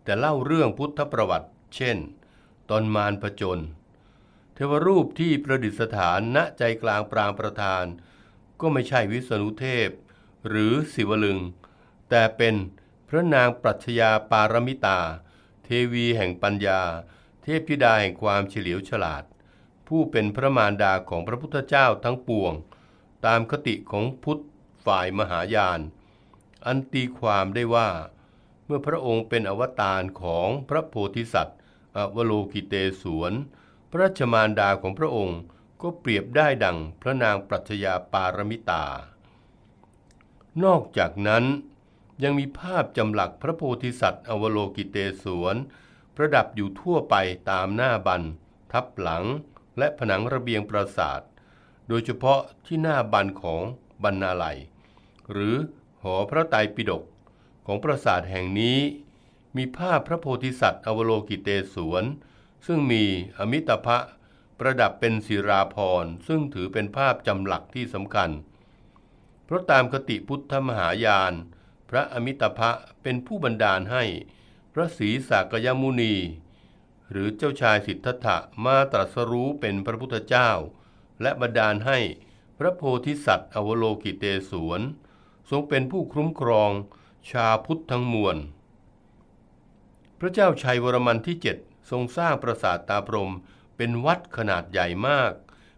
[0.04, 1.96] แต่เล่าเรื่องพุทธประวัติ เช่น
[2.70, 3.58] ตอนมารผจญ
[4.54, 7.86] เทวรูปที่ประดิษฐานณใจกลางปรางประธาน
[8.60, 9.88] ก็ไม่ใช่วิษณุเทพ
[10.48, 11.38] หรือศิวลึง
[12.10, 12.54] แต่เป็น
[13.08, 14.98] พระนางปรัชญาปารมิตา
[15.64, 16.80] เทวีแห่งปัญญา
[17.42, 19.24] เทพธิดาแห่งความเฉลียวฉลาด
[19.86, 22.52] ผู้เป็นพระมารดาของพระพุทธเจ้าทั้งปวง
[23.26, 24.42] ตามคติของพุทธ
[24.84, 25.80] ฝ่ายมหายาน
[26.66, 27.88] อันตีความได้ว่า
[28.64, 31.58] เมื่อพระองค์เป็นอวตารของพระโพธิสัตว์
[31.96, 33.32] อวโลกิเตศวน
[33.90, 35.38] พระชมารดาของพระองค์
[35.82, 38.84] ก็เปรียบได้ดังพระนางปรัชญาปารมิตา
[40.64, 41.44] นอกจากนั้น
[42.22, 45.56] ยังมีภาพจำหลักพระโพธิสัตว์อวโลกิเตศวน
[46.16, 47.14] ประดับอยู่ทั่วไป
[47.50, 48.22] ตามหน้าบัน
[48.72, 49.24] ทับหลัง
[49.78, 51.20] และผนังระเบียงปราสาท
[51.88, 53.62] โดยเฉพาะที่หน้าบันของ
[54.02, 54.58] บรรณาลัย
[55.30, 55.56] หรือ
[56.02, 57.02] หอพระไตรปิฎก
[57.66, 58.78] ของปราสาทแห่งนี้
[59.56, 62.04] มีภาพพระโพธิสัตว์อวโลกิเตศวน
[62.66, 63.02] ซึ่งมี
[63.38, 63.98] อมิตภะ
[64.60, 68.30] ประดับเป็นศิราพรซึ่งถือเป็นภาพจำหลักที่สำคัญ
[69.44, 71.32] เพราะตามคติพุทธมหายาน
[71.90, 72.70] พระอมิตภะ
[73.02, 74.04] เป็นผู้บันดาลให้
[74.72, 76.14] พระศรีสากยมุนี
[77.10, 80.50] หรือเจ้าชายสิทธัตถะมาตรัสรู้เป็นพระพุทธเจ้า
[81.22, 81.98] และบันดาลให้
[82.58, 84.80] พพระโพธิสัตว์ อวโลกิเตศวน
[85.50, 86.70] ทรงเป็นผู้คุ้มครอง
[87.30, 88.36] ชาพุทธทั้งมวล
[90.18, 91.56] พระเจ้าชัยวรมันที่เจ็ด
[91.90, 93.32] ทรงสร้างปราสาทตาพรม
[93.82, 95.32] เป็นวัดขนาดใหญ่มาก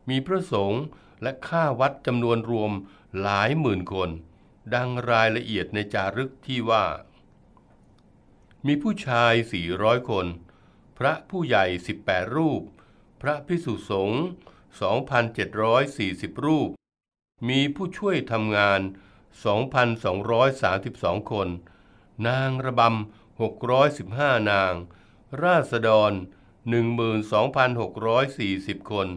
[0.08, 0.82] มีพระสงฆ์
[1.22, 2.72] และค่าวัดจำนวนรวม
[3.20, 4.10] หลายหมื่นคน
[4.74, 6.84] ดังรายละเอียดในจารึกที่ว่า
[8.66, 10.26] มีผู้ชายสี่ร้อยคน
[10.98, 12.62] พระผู้ใหญ่สิบแปดรูป
[13.22, 14.22] พระพิสุสงฆ์
[15.30, 16.70] 2,740 รูป
[17.48, 18.80] มีผู้ช่วยทำงาน
[19.64, 21.48] 2,232 คน
[22.28, 24.74] นางระบำ615 นาง
[25.42, 26.12] ราษฎร
[26.70, 29.09] 12,640 คน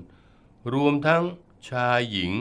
[0.73, 1.23] รวมทั้ง
[1.69, 2.31] ชายหญิง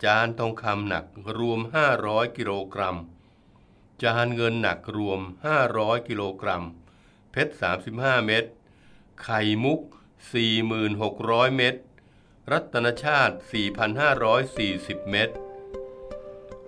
[0.04, 1.04] จานทองคำหนัก
[1.38, 1.60] รวม
[1.98, 2.96] 500 กิโลกรัม
[4.02, 5.20] จานเงินหนักรวม
[5.64, 6.64] 500 กิโลกรัม
[7.30, 7.52] เพชร
[7.90, 8.44] 35 เม็ด
[9.22, 9.80] ไข่มุก
[10.68, 11.74] 4,600 เม็ด
[12.50, 13.36] รัตนชาติ
[14.22, 15.30] 4,540 เม็ด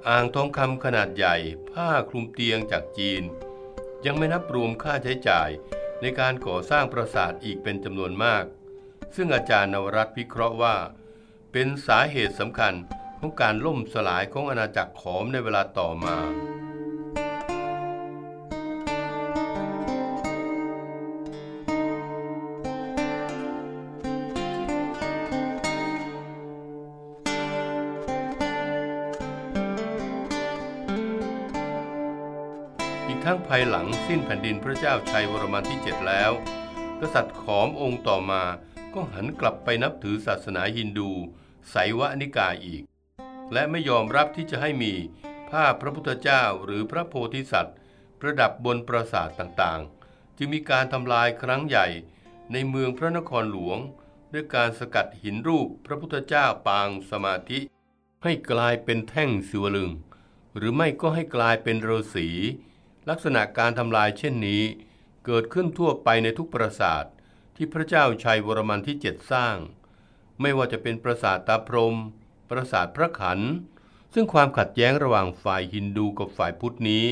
[0.09, 1.37] อ่างทองคำขนาดใหญ่
[1.71, 3.23] ผ้าคลุมเตียงจากจีน
[4.07, 5.51] ยังไม่นับรวมค่าใช้จ่าย
[6.01, 8.45] ในการก่อสร้างปราสาทอีกเป็นจำนวนมาก
[9.15, 10.77] ซึ่งอาจารย์นวรัตน์วิเคราะห์ว่า
[11.53, 12.75] เป็นสาเหตุสำคัญ
[13.19, 36.33] ของการล่มสลายของอาณาจักรขอมในเวลาต่อมาายหลังสิ้นแผ่นดินพระเจ้าชัยวรมันที่เจ็ดแล้ว
[37.01, 38.42] กษัตริย์ขอมองค์ต่อมา
[38.94, 41.11] ก็หันกลับไปนับถือศาสนาฮินดู
[41.70, 42.83] ไสวนิกายอีก
[43.53, 44.92] และไม่ยอมรับที่จะให้มี
[45.51, 47.77] ภาพพระพุทธเจ้าหรือพระโพธิสัตว์
[48.20, 51.87] ประดับบนปราสาทต่างๆ จึงมีการทำลายครั้งใหญ่
[52.53, 53.79] ในเมืองพระนครหลวง
[54.33, 57.59] ด้วยการสกัดหินรูปพระพุทธเจ้าปางสมาธิ
[58.25, 59.90] ให้กลายเป็นแท่งสิวลึง
[60.57, 62.29] หรือไม่ก็ให้กลายเป็นฤาษี
[63.09, 64.62] ลักษณะการทำลายเช่นนี้
[65.25, 67.05] เกิดขึ้นทั่วไปในทุกปราสาท
[67.57, 69.57] ที่พระเจ้าชัยวรมันที่เจ็ดสร้าง
[70.41, 71.97] ไม่ว่าจะเป็นปราสาทตาพรม
[72.51, 73.41] ปราสาทพระขัน
[74.15, 77.05] ซึ่งความขัดแย้งระหว่างฝ่ายฮินดูกับฝ่ายพุทธนี้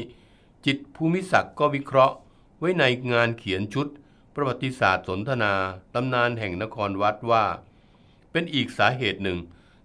[0.67, 2.17] จิตภูมิศักดิ์ก็วิเคราะห์
[2.59, 3.87] ไว้ในงานเขียนชุด
[4.35, 5.55] ประวัติศาสตร์สนทนา
[5.95, 7.45] ตำนานแห่งนครวัดว่า
[8.31, 9.39] เป็นอีกสาเหตุหนึ่ง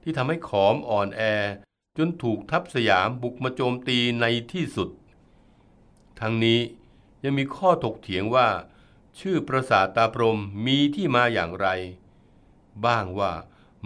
[0.04, 1.22] ที่ทำให้ขอมอ่อนแอ
[1.98, 4.90] จนถูกทัพสยามบุกมาโจมตีในที่สุด
[6.20, 6.60] ทั้งนี้
[7.24, 8.50] ยังมีข้อถกเถียงว่า
[9.20, 11.68] ชื่อปราสาทตาพรมมีที่มาอย่างไร
[12.86, 13.34] บ้างว่า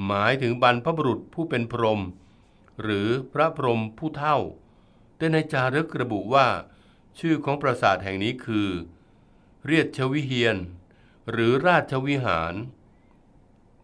[0.06, 2.02] หมายถึงบรรพบุรุษผู้เป็นพรหม
[2.82, 4.38] หรือพระพรหมผู้เท่า
[5.18, 6.48] แต่ในจารึกระบุว่า
[7.20, 8.70] ชื่อของปราสาทแห่งนี้คือ
[9.66, 10.58] เรียชวิเฮียน
[11.32, 12.54] หรือราชวิหาร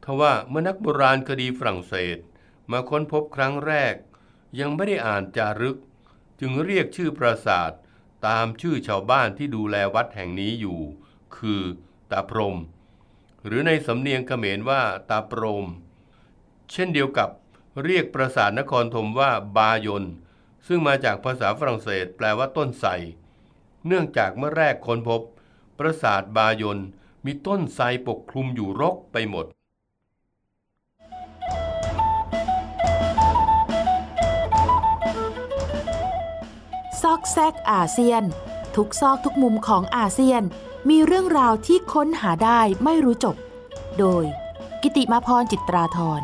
[0.03, 2.17] ทว่าเมื่อนักโบราณคดีฝรั่งเศส
[2.71, 3.95] มาค้นพบครั้งแรก
[4.60, 5.77] ยังไม่ได้อ่านจารึก
[6.39, 7.71] จึงเรียกชื่อปราสาท
[8.28, 10.80] ตามชื่อชาวบ้านที่ดูแลวัดแห่งนี้อยู่
[11.38, 11.62] คือ
[12.12, 12.58] ตาพรม
[13.46, 15.66] หรือในสำเนียงเขมรว่าตาพรม
[16.72, 17.30] เช่นเดียวกับ
[17.84, 20.06] เรียกปราสาทนครธมว่าบายน
[20.68, 22.90] ซึ่งมาจากภาษาฝรั่งเศสแปลว่าต้นไทร
[23.88, 25.22] เนื่องจากเมื่อแรกค้นพบ
[25.78, 26.80] ปราสาทบายน
[27.26, 29.46] มีต้นไทรปกคลุมอยู่รกไปหมด
[37.15, 38.23] อกแซกอาเซียน
[38.75, 40.43] ทุกซอกทุกมุมของอาเซียน
[40.89, 43.36] มีเรื่องราวที่ค้นหาได้ไม่รู้จบ
[43.99, 44.23] โดย
[44.82, 46.21] กิติมาพรจิตราธร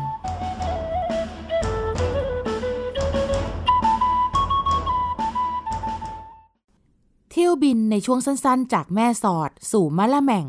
[7.30, 10.46] เที่ยวบินในช่วงสั้นๆ จากแม่สอด สู่มะละแม่ง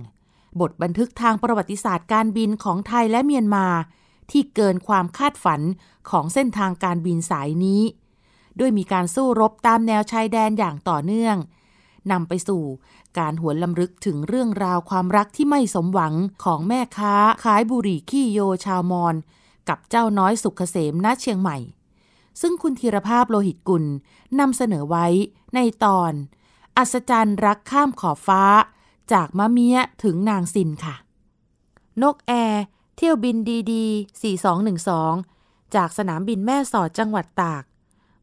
[0.60, 3.68] บทบันทึกทางประวัติศาสตร์การบินของไทยและเมียนมา
[4.32, 5.62] ที่เกินความคาดฝัน
[6.10, 7.82] ของเส้นทางการบินสายนี้
[8.60, 11.38] ด้วยมีการสู้รบตามแนวชายแดนอย่างต่อเนื่อง
[12.12, 12.64] นำไปสู่
[13.20, 16.14] การหวนลำลึกถึงเรื่องราวความรักที่ไม่สมหวัง
[16.44, 19.16] ของแม่ค้าขายบุหรี่ขี้โยชาวมอญ
[19.70, 21.58] กับเจ้าน้อยสุขเกษมณเชียงใหม่
[22.42, 23.86] ซึ่งคุณธีรภาพโลหิตกุล
[24.40, 25.08] นำเสนอไว้
[25.56, 26.14] ในตอน
[26.78, 28.44] อัศจรรย์รักข้ามขอบฟ้า
[29.14, 30.96] จากมะเมียถึงนางสินค่ะ
[32.02, 32.64] นกแอร์
[32.96, 33.86] เที่ยวบินดีดี
[35.02, 37.64] 4212 จากสนามบินแม่สอดจังหวัดตาก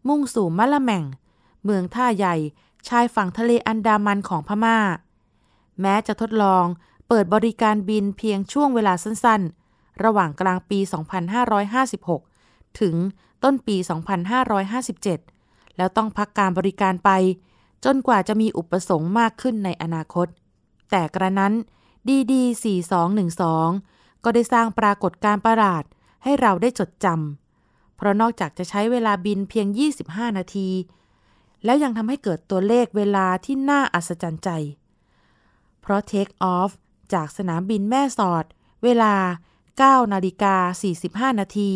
[0.09, 1.05] มุ่งสู่มะละแม่ง
[1.65, 2.37] เมืองท่าใหญ่
[2.89, 4.79] ชายฝั่งทะเลอันดามันของพมา่า
[5.81, 6.65] แม้จะทดลอง
[7.09, 10.79] เปิดบริการบินเพียงช่วงเวลาสั้นๆ ระหว่างกลางปี
[11.99, 12.95] 2556 ถึง
[13.45, 13.77] ต้นปี
[14.97, 17.11] 2557 แล้วต้องพักการบริการไป
[17.85, 20.27] จนกว่าจะมีอุปสงค์มากขึ้นในอนาคต
[20.91, 21.55] แต่กระนั้น
[22.09, 22.43] ดีดี
[23.09, 25.85] 4212 ก็ได้สร้างปรากฏการประหลาด
[26.23, 27.50] ให้เราได้จดจำ
[28.01, 29.67] เพราะนอกจากจะใช้เวลาบินเพียง
[30.03, 30.69] 25 นาที
[31.65, 34.51] แล้วยังทำให้เกิดตัวเลขเวลาที่น่าอัศจรรย์ใจ
[35.81, 36.71] เพราะเทคออฟ
[37.15, 38.45] จากสนามบินแม่สอด
[38.85, 39.15] เวลา
[39.65, 40.57] 9 นาฬิกา
[40.99, 41.73] 45 นาที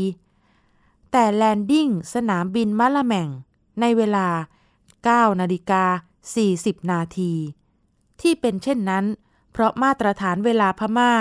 [1.12, 3.28] แต่แลนดิ้งสนามบินมะละแม่ง
[3.80, 4.28] ในเวลา
[5.28, 5.84] 9 นาฬิกา
[6.38, 7.32] 40 นาที
[8.20, 9.04] ที่เป็นเช่นนั้น
[9.52, 11.12] เพราะมาตรฐานเวลาพม่า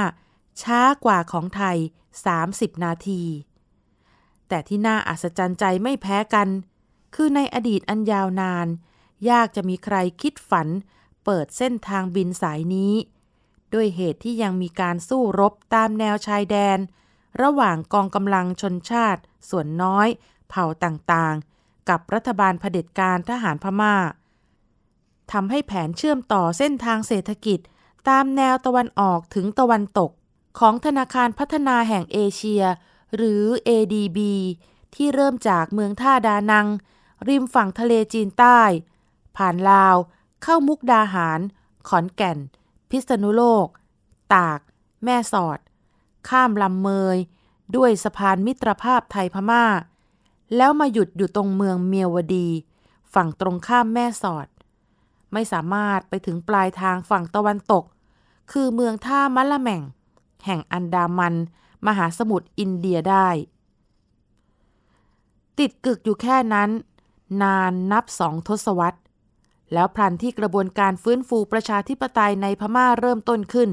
[0.62, 1.78] ช้ากว่าของไทย
[2.32, 3.22] 30 นาที
[4.48, 6.48] แต่ที่น่าอัศจรรย์ใจไม่แพ้กัน
[7.16, 8.68] คือในอดีตอันยาวนาน
[9.30, 10.68] ยากจะมีใครคิดฝัน
[11.26, 12.94] เปิดเส้นทางบินสายนี้
[13.74, 16.78] ด้วยเหตุที่ยังมีการสู้รบตามแนวชายแดน
[17.42, 20.08] ระหว่างกองกำลังชนชาติ ส่วนน้อย
[20.50, 23.96] เผ่าต่างๆ กับรัฐบาลเผด็จการทหารพมา่า
[25.32, 27.60] ทำให้แผนเชื่อมต่อเส้นทางเศรษฐกิจ
[28.10, 30.12] ตามแนวตะวันออกถึงตะวันตก
[30.60, 32.64] ของธนาคารพัฒนาแห่งเอเชีย
[33.16, 34.20] หรือ ADB
[34.96, 36.68] ที่เริ่มจากเมืองท่าดานัง
[37.28, 38.60] ริมฝั่งทะเลจีนใต้
[39.38, 39.96] ผ่านลาว
[40.44, 41.40] เข้ามุกดาหาร
[41.88, 42.38] ขอนแก่น
[42.90, 43.68] พิษณุโลก
[44.34, 44.60] ตาก
[45.04, 45.60] แม่สอด
[46.30, 47.18] ข้ามลำเมย
[47.76, 49.66] ด้วยสะพานมิตรภาพไทยพมา่า
[50.56, 52.48] แล้วมาหยุดอยู่ตรงเมืองเมียวดี
[53.14, 54.48] ฝั่งตรงข้ามแม่สอด
[55.34, 57.84] ไม่สามารถไปถึงปลายทางฝั่งตะวันตก
[58.52, 59.82] คือเมืองท่ามะละแม่ง
[60.46, 61.36] แห่งอันดามัน
[61.88, 63.28] มหาสมุทรอินเดียได้
[65.60, 66.70] ติดกึกอยู่แค่นั้น
[67.42, 69.00] นานนับสองทศวรรษ
[69.74, 73.70] แล้วพลันที่กระบวนการฟื้นฟูประชาธิปไตยในพม่าเริ่มต้นขึ้น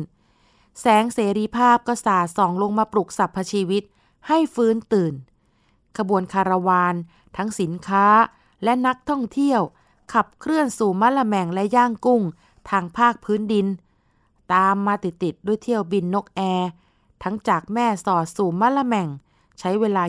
[0.80, 3.82] แสงเสรีภาพก็สาดส่องลงมาปลุกสรรพชีวิต
[4.28, 5.14] ให้ฟื้นตื่น
[5.98, 6.94] ขบวนคาราวาน
[7.36, 8.06] ทั้งสินค้า
[8.64, 9.60] และนักท่องเที่ยว
[10.12, 12.22] ขับเคลื่อนสู่มะละแมงและย่างกุ้ง
[12.70, 13.66] ทางภาคพื้นดิน
[14.52, 16.70] ตามมาติดๆด้วยเที่ยวบินนกแอร์
[17.22, 19.08] ทั้งจากแม่สอดสู่มะละแมง
[19.58, 20.04] ใช้เวลา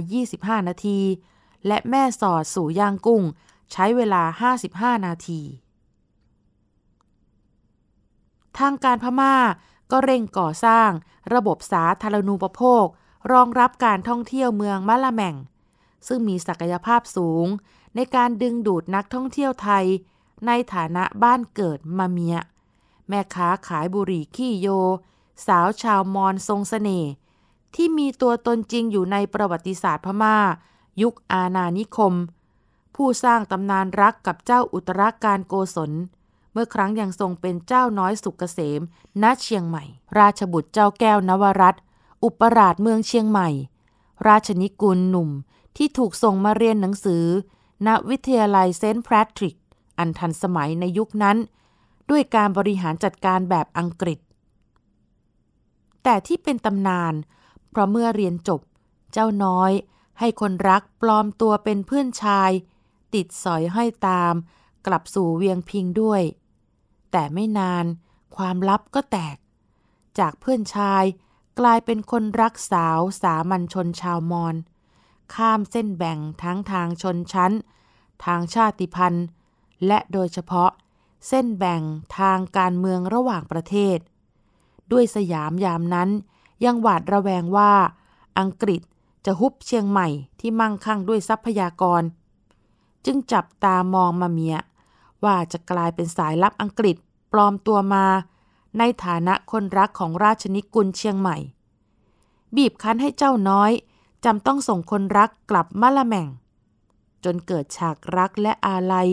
[0.60, 1.00] 25 นาที
[1.68, 3.24] และแม่สอดสู่ย่างกุ้ง
[3.72, 4.52] ใช้เวลา
[4.98, 5.42] 55 นาที
[8.58, 9.36] ทางการพม่า
[9.92, 10.90] ก็เร่งก่อสร้าง
[11.34, 12.86] ระบบสาธารณูปโภค
[13.32, 15.36] รองรับการท่องเที่ยวเมืองมะละแม่ง
[16.08, 17.48] ซึ่งมีศักยภาพสูง
[17.96, 19.86] ในการดึงดูดนักท่องเที่ยวไทย
[20.48, 22.38] ในฐานะบ้านเกิดมาเมีย
[23.10, 24.68] แม่ค้าขายบุหรี่ขี้โย
[25.48, 27.12] สาวชาวมอญทรงสเสน่ห์
[27.76, 30.38] ที่มีตัวตนจริงอยู่ในประวัติศาสตร์พม่า
[31.02, 32.14] ยุคอาณานิคม
[32.96, 35.92] ผู้สร้างตำนานรักกับเจ้าอุตราการโกศล
[36.52, 38.82] เมื่อครั้งยังทรงเป็นเจ้าน้อยสุกเกษม
[39.24, 39.84] ณเชียงใหม่
[40.20, 41.76] ราชบุตรเจ้าแก้วนวรัต
[42.24, 43.50] อุปราชเมืองเชียงใหม่
[44.28, 45.30] ราชนิกุลหนุ่ม
[45.78, 47.26] ที่ถูกส่งมาเรียนหนังสือ
[47.88, 49.58] ณวิทยาลัยเซนต์แพทริก
[49.98, 51.38] อันทันสมัยในยุคนั้น
[52.10, 54.20] ด้วยการบริหารจัดการแบบอังกฤษ
[56.04, 57.14] แต่ที่เป็นตำนาน
[57.70, 58.62] เพราะเมื่อเรียนจบ
[59.12, 59.72] เจ้าน้อย
[60.20, 62.52] ให้คนรักปลอมตัวเป็นเพื่อนชาย
[63.14, 64.34] ติดสอยห้อยตาม
[64.86, 66.22] กลับสู่เวียงพิงด้วย
[67.12, 67.86] แต่ไม่นาน
[68.36, 69.38] ความลับก็แตก
[70.20, 71.04] จากเพื่อนชาย
[71.60, 74.56] กลายเป็นคนรักสาวสามัญชนชาวมอญ
[75.34, 77.54] ข้ามเส้นแบ่งทั้งทางชนชั้น
[78.26, 79.26] ทางชาติพันธุ์
[79.88, 80.72] และโดยเฉพาะ
[81.28, 81.82] เส้นแบ่ง
[82.20, 83.98] ทางการเมืองระหว่างประเทศ
[84.92, 86.10] ด้วยสยามยามนั้น
[86.66, 87.72] ยังหวาดระแวงว่า
[88.40, 88.82] อังกฤษ
[89.26, 90.08] จะฮุบเชียงใหม่
[90.40, 92.02] ที่มั่งคั่งด้วยทรัพยากร
[93.06, 94.58] จึงจับตามองมาเมีย
[95.24, 96.98] ว่าจะกลายเป็นสายลับอังกฤษ
[97.32, 98.06] ปลอมตัวมา
[98.78, 101.38] ในฐานะคนรักของราชนิกุลเชียงใหม่
[102.56, 103.72] บีบคั้นให้เจ้าน้อย
[104.26, 106.28] จำต้องส่งคนรักกลับมะละแม่ง
[107.24, 109.08] จนเกิดฉากรักและอาลัย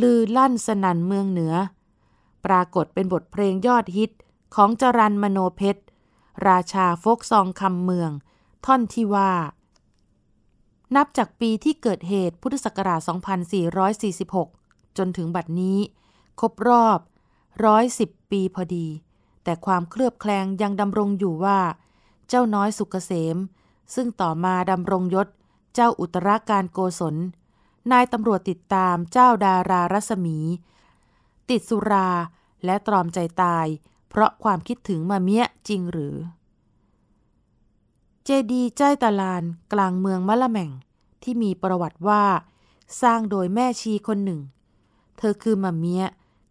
[0.00, 1.54] ลือลั่นสนันเมืองเหนือ
[2.44, 4.10] ปรากฏเป็นบทเพลงยอดฮิต
[4.56, 5.82] ของจรันมโนเพชร
[6.48, 8.10] ราชาโฟกซองคำเมือง
[8.66, 9.32] ท่อนที่ว่า
[10.96, 13.00] นับจากปีที่เกิดเหตุพุทธศักราช
[14.38, 15.78] 2446 จนถึงบัดนี้
[16.40, 16.98] ครบรอบ
[17.64, 18.88] 110 ปีพอดี
[19.44, 21.58] แต่ความเคลือบแคลงยังดำรงอยู่ว่า
[22.28, 23.36] เจ้าน้อยสุกเกษม
[23.94, 25.28] ซึ่งต่อมาดำรงยศ
[25.74, 27.16] เจ้าอุตราการโกศล
[27.92, 30.38] นายตำรวจติดตามเจ้าดารารัศมี
[31.50, 32.10] ติดสุรา
[32.64, 33.66] และตรอมใจตาย
[34.16, 36.14] เพราะความคิดถึงมาเมียจริงหรือ
[38.24, 40.70] เจดีใจตาลานกลางเมืองมะละแม่ง
[41.22, 42.24] ที่มีประวัติว่า
[43.02, 44.40] สร้างโดยแม่ชีคนหนึ่ง
[45.18, 46.04] เธอคือมาเมีย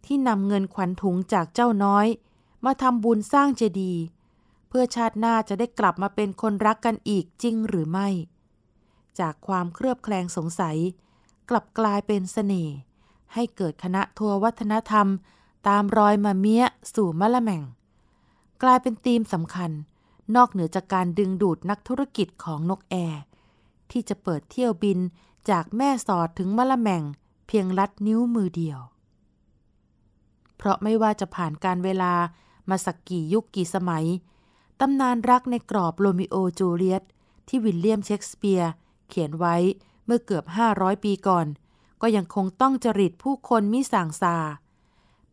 [0.04, 2.06] ที่นำเงินขวัญถุงจากเจ้าน้อย
[2.64, 4.02] มาทำบุญสร้างเจดีย์
[4.68, 8.08] เพื่อชาติหน้าจะได้กลับมาเป็นคนรักกันอีกจริงหรือไม่
[9.18, 10.76] จากความเครือบแคลงสงสัย
[11.50, 12.74] กลับกลายเป็นเสน่ห์
[13.34, 15.08] ให้เกิดคณะทัวร์วัฒนธรรม
[15.68, 17.62] ตามรอยมาเมียสู่มะละแม่ง
[18.62, 19.70] กลายเป็นธีมสำคัญ
[20.36, 23.22] นอกเหนือจากการดึงดูดนักธุรกิจของนกแอร์
[23.90, 24.98] ที่จะเปิดเที่ยวบิน
[25.50, 27.02] จากแม่สอดถึงมะละแม่ง
[27.46, 28.78] เพียงลัดนิ้วมือเดียว
[30.56, 32.12] เพราะไม่ว่าจะผ่านกาลเวลา
[32.68, 34.06] มาสักกี่ยุคกี่สมัย
[34.80, 37.02] ตำนานรักในกรอบโรมิโอจูเลียต
[37.48, 38.70] ที่วิลเลียมเชกสเปียร์
[39.08, 39.56] เขียนไว้
[40.04, 41.46] เมื่อเกือบ 500 ปีก่อน
[42.02, 44.36] ก็ยังคงต้องจริตผู้คนมิสางซา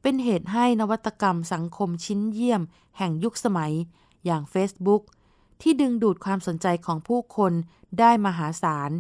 [0.06, 2.62] เป็นเหตุให้นวัตกรรมสังคมชิ้นเยี่ยม
[2.98, 3.74] แห่งยุคสมัย
[4.26, 5.02] อย่าง Facebook
[5.62, 7.54] ที่ดึงดูดความสนใจของผู้คน
[8.00, 8.92] ได้มหาศาล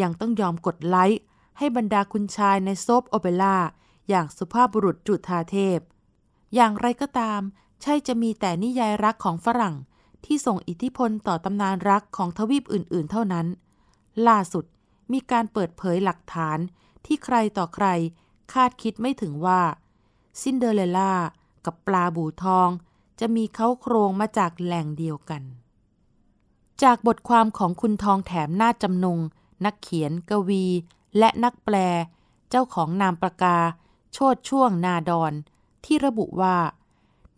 [0.00, 1.20] ยังต้องยอมกดไลค์
[1.58, 3.56] ให้บรรดาคุณชายในโซฟโอเปร่า
[4.08, 5.78] อย่างสุภาพบุรุษจุธาเทพ
[6.54, 7.40] อย่างไรก็ตาม
[7.82, 9.74] ใช่จะมีแต่นิยายรักของฝรั่ง
[10.24, 13.46] ที่ส่งอิทธิพลต่อตำนานรักของทวีปอื่น ๆ เท่านั้น
[14.28, 14.64] ล่าสุด
[15.12, 16.58] มีการเปิดเผยหลักฐาน
[17.06, 17.86] ที่ใครต่อใคร
[18.52, 19.60] คาดคิดไม่ถึงว่า
[20.40, 21.14] ซินเดอเรลล่า
[21.64, 22.68] กับปลาบู่ทอง
[23.20, 25.42] จะมีเค้าโครงมาจากแหล่งเดียวกัน
[26.82, 29.18] จากบทความของคุณทองแถมนาถจำนง
[29.64, 30.64] นักเขียน กวี
[31.18, 31.76] และนักแปล
[32.50, 33.56] เจ้าของนามปากกา
[34.12, 35.32] โชติช่วงนาดอน
[35.84, 36.56] ที่ระบุว่า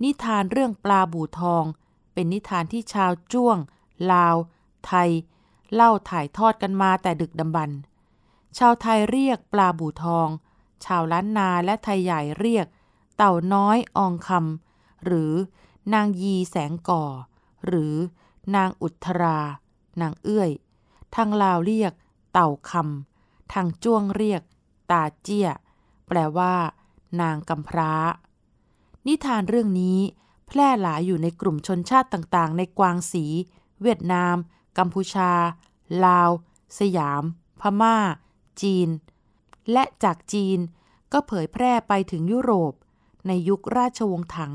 [0.03, 1.65] นิทานเรื่องปลาบู่ทอง
[2.13, 3.59] เป็นนิทานที่ชาวจ้วง
[4.13, 4.37] ลาว
[4.87, 5.11] ไทย
[5.75, 7.79] เล่าถ่ายทอดกันมาแต่ดึกดำบรรพ์
[8.59, 10.29] ชาวไทยเรียกปลาบูทอง
[10.85, 12.67] ชาวล้านนาและไทยใหญ่เรียก
[13.17, 15.33] เต่าน้อยอองคำหรือ
[15.95, 17.05] นางยีแสงก่อ
[17.67, 17.95] หรือ
[18.57, 19.39] นางอุทรา
[20.01, 20.51] นางเอื้อย
[21.15, 21.93] ทางลาวเรียก
[22.33, 24.43] เต่าคำทางจ้วงเรียก
[24.91, 25.49] ตาเจี้ย
[26.07, 26.55] แปลว่า
[27.21, 27.93] นางกำพร้า
[29.07, 29.99] นิทานเรื่องนี้
[30.47, 33.25] แพร่หลายอยู่ในกลุ่มชนชาติต่างๆ ในกวางสี
[33.83, 34.37] เวียดนาม
[34.79, 35.33] กัมพูชา
[36.05, 36.31] ลาว
[36.79, 37.23] สยาม
[37.61, 37.97] พม่า
[38.63, 38.89] จีน
[39.73, 40.59] และจากจีน
[41.13, 42.73] ก็เผยแพร่ไปถึงยุโรป
[43.27, 44.55] ในยุคราชวงศ์ถัง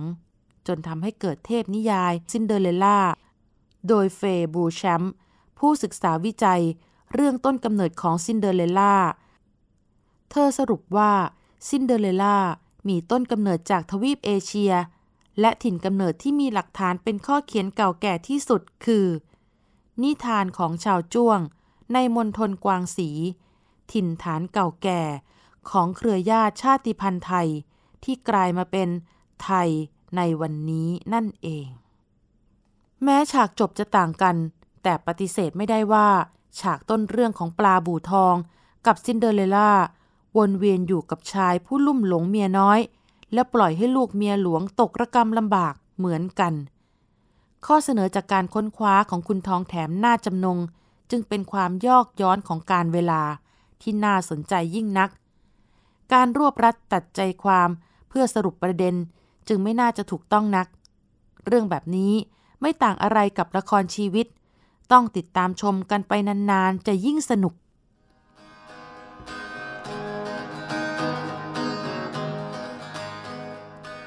[0.67, 2.99] จนทำให้เกิดเทพนิยายซินเดอเรลล่า
[3.88, 5.13] โดยเฟย์บูแชมป์
[5.60, 6.63] ผู้ศึกษาวิจัย
[7.13, 8.95] เรื่องต้นกำเนิดของซินเดอเรลล่า
[10.31, 11.12] เธอสรุปว่า
[11.69, 12.38] ซินเดอเรลล่า
[12.88, 14.73] มีต้นกำเนิดจากทวีปเอเชีย
[15.39, 19.05] และถิ่นกำเนิดที่มีหลักฐานเป็นข้อเขียนเก่าแก่ที่สุดคือ
[20.03, 21.39] นิทานของชาวจ้วง
[21.93, 23.10] ในมณฑลกวางสี
[23.91, 25.01] ถิ่นฐานเก่าแก่
[25.69, 27.49] ของเครือญาติชาติพันธุ์ไทย
[28.04, 28.90] ที่กลายมาเป็น
[29.44, 29.70] ไทย
[30.18, 31.68] ในวันนี้นั่นเอง
[33.04, 34.36] แม้ฉากจบจะต่างกัน
[34.84, 36.10] แต่ปฏิเสธไม่ได้ว่า
[36.60, 38.36] ฉากต้นเรื่องของปลาบูทอง
[38.86, 39.72] กับซินเดอเรลล่า
[40.38, 42.80] วนเวียนอยู่กับชายผู้ลุ่มหลงเมียน้อย
[43.34, 46.54] และปล่อยให้ลูกเมียหลวงตกระกรรมลำบากเหมือนกัน
[47.66, 50.58] ข้อเสนอจากการค้นคว้าของคุณทองแถมหน้าจำนง
[51.12, 53.22] จึงเป็นความยอกย้อนของการเวลา
[53.82, 55.10] ที่น่าสนใจยิ่งนัก
[56.14, 57.70] การรวบรัดตัดใจความ
[58.13, 58.95] เพื่อสรุปประเด็น
[59.47, 60.67] จึงไม่น่าจะถูกต้องนัก
[61.45, 62.13] เรื่องแบบนี้
[62.62, 64.28] ไม่ต่างอะไรกับละครชีวิต
[64.91, 67.54] ต้องติดตามชมกันไปนานๆ จะยิ่งสนุก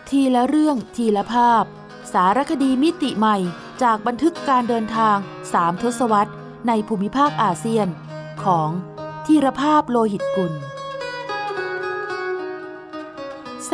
[0.08, 1.64] ทีละเรื่องทีละภาพ
[2.12, 3.36] สารคดีมิติใหม่
[3.82, 5.16] จากบันทึกการเดินทาง
[5.52, 6.32] สามทศวรรษ
[6.68, 7.88] ในภูมิภาคอาเซียน
[8.44, 8.68] ของ
[9.26, 10.52] ทีรภาพโลหิตกุล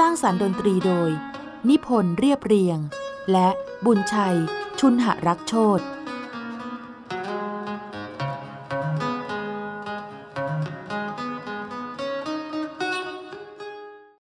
[0.01, 1.11] ร้างสารรค์ดนตรีโดย
[1.68, 2.78] นิพนธ์เรียบเรียง
[3.32, 3.48] และ
[3.84, 4.36] บุญชัย
[4.80, 5.80] ชุนหรักโชต